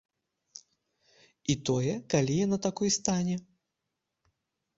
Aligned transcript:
І 1.55 1.55
тое, 1.69 1.93
калі 2.15 2.33
яна 2.45 2.57
такой 2.67 2.89
стане. 2.97 3.35